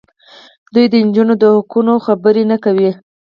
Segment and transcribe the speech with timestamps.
[0.73, 2.89] دوی د نجونو د حقونو خبرې نه کوي.